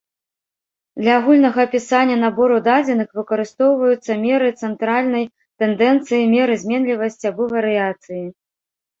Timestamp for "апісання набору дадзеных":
1.67-3.09